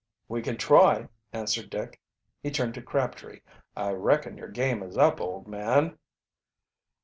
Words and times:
"We 0.27 0.41
can 0.41 0.57
try," 0.57 1.09
answered 1.31 1.69
Dick. 1.69 2.01
He 2.41 2.49
turned 2.49 2.73
to 2.73 2.81
Crabtree. 2.81 3.41
"I 3.77 3.91
reckon 3.91 4.35
your 4.35 4.47
game 4.49 4.81
is 4.81 4.97
up, 4.97 5.21
old 5.21 5.47
man." 5.47 5.99